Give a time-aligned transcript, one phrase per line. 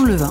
[0.00, 0.30] Le vin.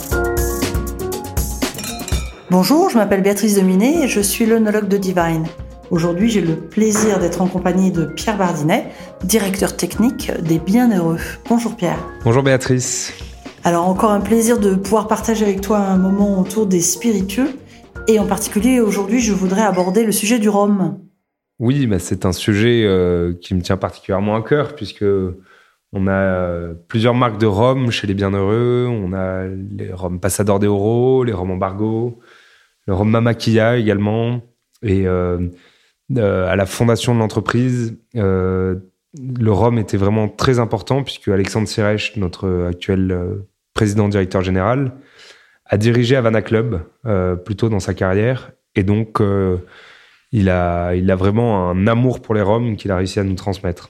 [2.50, 5.46] Bonjour, je m'appelle Béatrice Dominé et je suis l'œnologue de Divine.
[5.92, 8.88] Aujourd'hui, j'ai le plaisir d'être en compagnie de Pierre Bardinet,
[9.24, 11.20] directeur technique des Bienheureux.
[11.48, 11.98] Bonjour Pierre.
[12.26, 13.14] Bonjour Béatrice.
[13.64, 17.52] Alors encore un plaisir de pouvoir partager avec toi un moment autour des spiritueux.
[18.10, 21.00] Et en particulier aujourd'hui, je voudrais aborder le sujet du rhum.
[21.60, 25.06] Oui, bah c'est un sujet euh, qui me tient particulièrement à cœur puisque
[25.94, 28.88] on a euh, plusieurs marques de rhum chez les Bienheureux.
[28.90, 32.20] On a les rhum Passador de Oro, les rhum Embargo,
[32.88, 34.42] le rhum Mamaquilla également.
[34.84, 35.50] Et euh,
[36.18, 38.82] à la fondation de l'entreprise, le
[39.48, 43.18] rhum était vraiment très important puisque Alexandre Sirech, notre actuel
[43.74, 44.94] président directeur général,
[45.66, 46.82] a dirigé Havana Club
[47.46, 48.52] plus tôt dans sa carrière.
[48.76, 49.22] Et donc,
[50.32, 53.36] il a, il a vraiment un amour pour les Roms qu'il a réussi à nous
[53.36, 53.90] transmettre.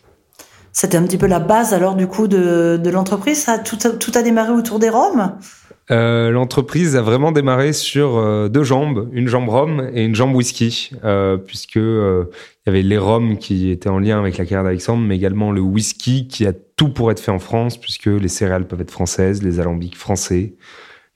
[0.74, 3.48] C'était un petit peu la base alors du coup de, l'entreprise.
[3.66, 5.34] Tout, a démarré autour des Roms?
[5.90, 10.34] Euh, L'entreprise a vraiment démarré sur euh, deux jambes, une jambe rhum et une jambe
[10.34, 14.46] whisky, euh, puisque euh, il y avait les rhums qui étaient en lien avec la
[14.46, 18.06] carrière d'Alexandre, mais également le whisky qui a tout pour être fait en France, puisque
[18.06, 20.56] les céréales peuvent être françaises, les alambics français,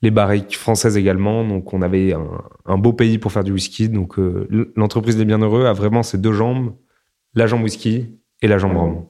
[0.02, 1.44] les barriques françaises également.
[1.44, 2.14] Donc on avait
[2.66, 3.90] un, beau pays pour faire du whisky.
[3.90, 6.76] Donc euh, l'entreprise des Bienheureux a vraiment ces deux jambes,
[7.34, 9.06] la jambe whisky et la jambe rhum.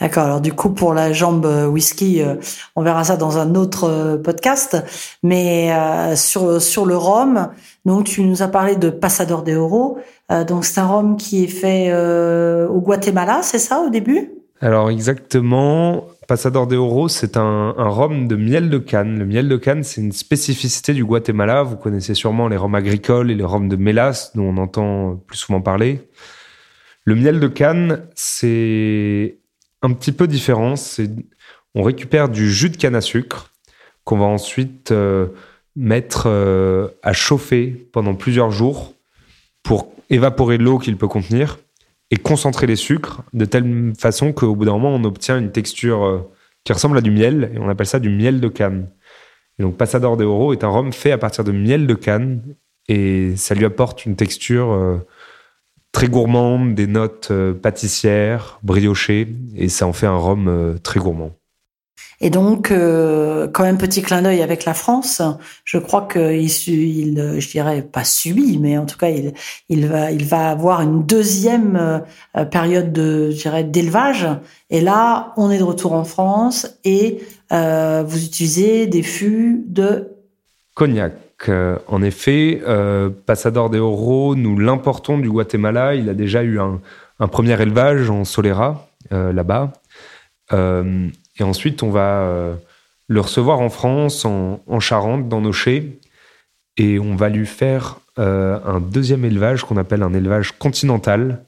[0.00, 0.24] D'accord.
[0.24, 2.36] Alors du coup, pour la jambe euh, whisky, euh,
[2.74, 4.76] on verra ça dans un autre podcast.
[5.22, 5.70] Mais
[6.16, 7.48] sur sur le rhum,
[7.84, 9.98] donc tu nous as parlé de Passador de Oro.
[10.46, 11.92] donc c'est un rhum qui est fait
[12.68, 14.32] au Guatemala, c'est ça au début?
[14.60, 16.06] Alors exactement.
[16.26, 19.18] Passador de Oro, c'est un, rhum de miel de canne.
[19.18, 21.62] Le miel de canne, c'est une spécificité du Guatemala.
[21.62, 25.36] Vous connaissez sûrement les rhums agricoles et les rhums de mélasse, dont on entend plus
[25.36, 26.08] souvent parler.
[27.04, 29.38] Le miel de canne, c'est
[29.86, 30.74] un petit peu différent.
[31.74, 33.52] on récupère du jus de canne à sucre
[34.04, 35.28] qu'on va ensuite euh,
[35.76, 38.94] mettre euh, à chauffer pendant plusieurs jours
[39.62, 41.58] pour évaporer l'eau qu'il peut contenir
[42.10, 46.04] et concentrer les sucres de telle façon qu'au bout d'un moment, on obtient une texture
[46.04, 46.18] euh,
[46.64, 48.88] qui ressemble à du miel et on appelle ça du miel de canne.
[49.58, 52.42] Et donc, Passador de Oro est un rhum fait à partir de miel de canne
[52.88, 55.00] et ça lui apporte une texture
[55.96, 61.32] très gourmande, des notes euh, pâtissières, briochées et ça en fait un rhum très gourmand.
[62.20, 65.20] Et donc, euh, quand même petit clin d'œil avec la France,
[65.64, 69.34] je crois qu'il, il, je dirais pas subit, mais en tout cas, il,
[69.68, 71.76] il va, il va avoir une deuxième
[72.36, 74.26] euh, période de, je dirais, d'élevage.
[74.70, 77.20] Et là, on est de retour en France et
[77.52, 80.08] euh, vous utilisez des fûts de
[80.74, 81.12] cognac.
[81.48, 85.94] Euh, en effet, euh, Passador de Oro, nous l'importons du Guatemala.
[85.94, 86.80] Il a déjà eu un,
[87.28, 89.72] premier élevage en Solera là-bas.
[91.38, 92.54] Et ensuite, on va euh,
[93.08, 95.98] le recevoir en France, en, Charente, dans nos chais.
[96.76, 101.44] Et on va lui faire euh, un deuxième élevage qu'on appelle un élevage continental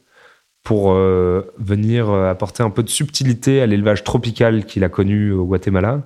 [0.62, 5.44] pour euh, venir apporter un peu de subtilité à l'élevage tropical qu'il a connu au
[5.44, 6.02] Guatemala.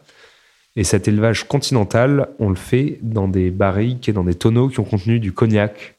[0.76, 4.80] Et cet élevage continental, on le fait dans des barriques et dans des tonneaux qui
[4.80, 5.96] ont contenu du cognac.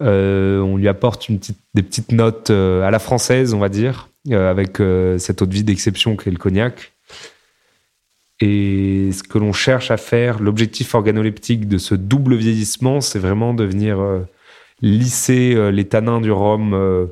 [0.00, 1.30] on lui apporte
[1.74, 4.78] des petites notes à la française, on va dire, avec
[5.18, 6.92] cette eau de vie d'exception qu'est le cognac.
[8.40, 13.54] Et ce que l'on cherche à faire, l'objectif organoleptique de ce double vieillissement, c'est vraiment
[13.54, 14.26] de venir euh,
[14.82, 17.06] lisser euh, les tanins du rhum euh,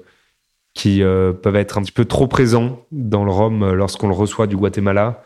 [0.74, 4.56] qui peuvent être un petit peu trop présents dans le rhum lorsqu'on le reçoit du
[4.56, 5.22] Guatemala.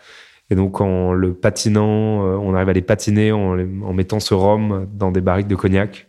[0.51, 5.11] Et donc en le patinant, on arrive à les patiner en, mettant ce rhum dans
[5.11, 6.09] des barriques de cognac.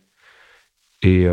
[1.01, 1.27] Et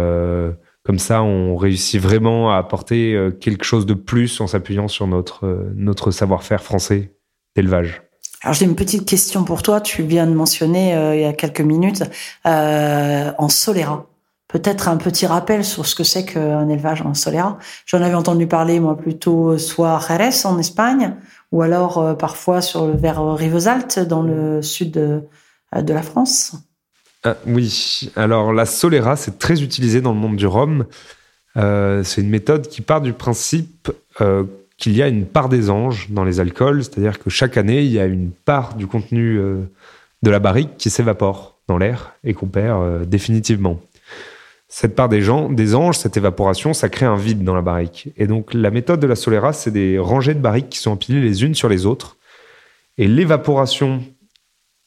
[0.83, 5.71] comme ça, on réussit vraiment à apporter quelque chose de plus en s'appuyant sur notre,
[5.77, 7.13] notre savoir-faire français
[7.55, 8.03] d'élevage.
[8.43, 9.81] Alors j'ai une petite question pour toi.
[9.81, 12.05] Tu viens de mentionner euh, il y a quelques minutes
[12.47, 14.07] euh, en Solera.
[14.47, 17.59] Peut-être un petit rappel sur ce que c'est qu'un élevage en Solera.
[17.87, 21.17] J'en avais entendu parler moi plutôt soit Jerez en Espagne
[21.53, 25.23] ou alors euh, parfois sur vers Rivesaltes dans le sud de,
[25.77, 26.55] de la France.
[27.25, 30.87] Ah, oui, alors la Solera c'est très utilisé dans le monde du rhum.
[31.55, 33.91] c'est une méthode qui part du principe
[34.79, 37.93] qu'il y a une part des anges dans les alcools, c'est-à-dire que chaque année, il
[37.93, 39.63] y a une part du contenu euh,
[40.23, 43.81] de la barrique qui s'évapore dans l'air et qu'on perd euh, définitivement.
[44.69, 48.09] Cette part des, gens, des anges, cette évaporation, ça crée un vide dans la barrique.
[48.17, 51.21] Et donc la méthode de la Solera, c'est des rangées de barriques qui sont empilées
[51.21, 52.17] les unes sur les autres.
[52.99, 54.03] Et l'évaporation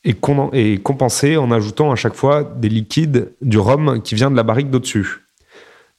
[0.04, 4.44] est, compensée en ajoutant à chaque fois des liquides du rhum qui vient de la
[4.44, 5.26] barrique d'au-dessus.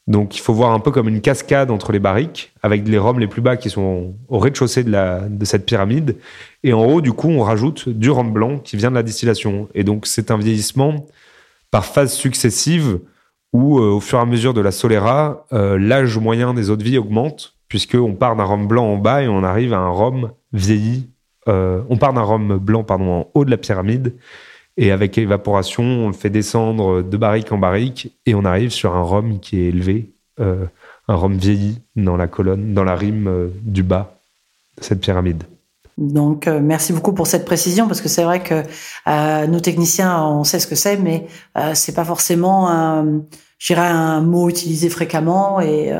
[0.06, 3.20] Donc il faut voir un peu comme une cascade entre les barriques, avec les rhums
[3.20, 6.16] les plus bas qui sont au rez-de-chaussée de, de cette pyramide.
[6.64, 9.68] Et en haut, du coup, on rajoute du rhum blanc qui vient de la distillation.
[9.74, 11.06] Et donc c'est un vieillissement
[11.70, 12.98] par phase successive
[13.52, 16.76] où, euh, au fur et à mesure de la Solera, euh, l'âge moyen des eaux
[16.76, 19.90] de vie augmente, puisqu'on part d'un rhum blanc en bas et on arrive à un
[19.90, 21.10] rhum vieilli.
[21.48, 24.14] Euh, on part d'un rhum blanc pardon, en haut de la pyramide
[24.76, 28.94] et avec évaporation, on le fait descendre de barrique en barrique et on arrive sur
[28.94, 33.82] un rhum qui est élevé, un rhum vieilli dans la colonne, dans la rime du
[33.82, 34.16] bas
[34.78, 35.44] de cette pyramide.
[35.98, 38.62] Donc, euh, merci beaucoup pour cette précision parce que c'est vrai que
[39.46, 41.26] nos techniciens, on sait ce que c'est, mais
[41.74, 43.22] c'est pas forcément un,
[43.76, 45.60] un mot utilisé fréquemment.
[45.60, 45.92] Et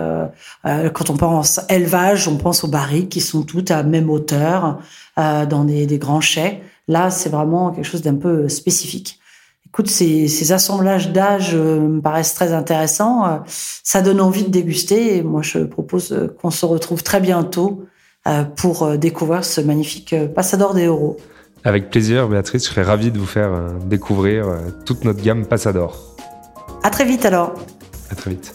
[0.64, 4.78] quand on pense élevage, on pense aux barriques qui sont toutes à même hauteur
[5.16, 6.62] dans des, des grands chais.
[6.88, 9.20] Là, c'est vraiment quelque chose d'un peu spécifique.
[9.72, 13.24] Écoute, ces, assemblages d'âge euh, me paraissent très intéressants.
[13.24, 15.16] Euh, ça donne envie de déguster.
[15.16, 17.84] Et moi, je propose euh, qu'on se retrouve très bientôt
[18.56, 21.16] pour découvrir ce magnifique Passador des Euros.
[21.64, 22.64] Avec plaisir, Béatrice.
[22.64, 23.50] Je serais ravi de vous faire
[23.86, 24.46] découvrir
[24.86, 26.16] toute notre gamme Passador.
[26.82, 27.54] À très vite alors.
[28.10, 28.54] À très vite.